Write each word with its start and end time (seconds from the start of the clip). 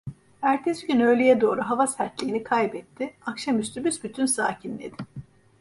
Ertesi 0.41 0.87
gün 0.87 0.99
öğleye 0.99 1.41
doğru 1.41 1.61
hava 1.61 1.87
sertliğini 1.87 2.43
kaybetti, 2.43 3.13
akşamüstü 3.25 3.83
büsbütün 3.83 4.25
sakinledi. 4.25 4.95